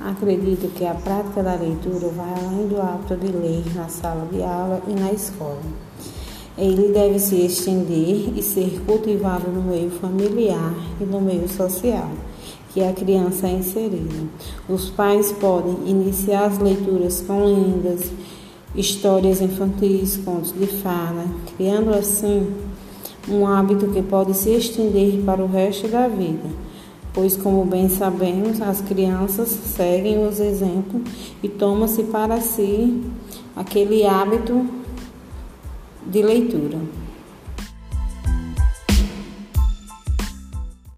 [0.00, 4.42] Acredito que a prática da leitura vai além do hábito de ler na sala de
[4.42, 5.60] aula e na escola.
[6.56, 12.10] Ele deve se estender e ser cultivado no meio familiar e no meio social
[12.72, 14.14] que a criança é inserida.
[14.68, 18.12] Os pais podem iniciar as leituras com lendas,
[18.74, 21.24] histórias infantis, contos de fada,
[21.56, 22.52] criando assim
[23.28, 26.48] um hábito que pode se estender para o resto da vida,
[27.18, 31.02] pois, como bem sabemos, as crianças seguem os exemplos
[31.42, 33.02] e tomam-se para si
[33.56, 34.64] aquele hábito
[36.06, 36.78] de leitura.